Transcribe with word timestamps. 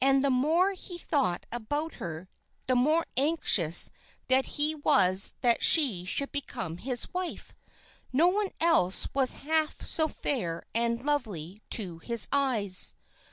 And 0.00 0.22
the 0.22 0.30
more 0.30 0.70
he 0.74 0.96
thought 0.96 1.44
about 1.50 1.94
her, 1.94 2.28
the 2.68 2.76
more 2.76 3.04
anxious 3.16 3.90
he 4.28 4.74
was 4.76 5.32
that 5.40 5.64
she 5.64 6.04
should 6.04 6.30
become 6.30 6.76
his 6.76 7.12
wife. 7.12 7.54
No 8.12 8.28
one 8.28 8.50
else 8.60 9.08
was 9.12 9.32
half 9.42 9.80
so 9.82 10.06
fair 10.06 10.62
and 10.76 11.04
lovely 11.04 11.60
to 11.70 11.98
his 11.98 12.28
eyes. 12.30 12.94